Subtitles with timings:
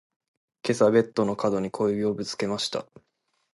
[0.63, 2.87] 今朝ベッドの角に小指をぶつけました。